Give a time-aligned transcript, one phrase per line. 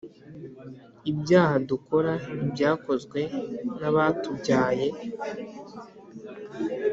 [1.11, 2.13] ibyaha dukora
[2.43, 3.19] ibyakozwe
[3.79, 4.87] nabatubyaye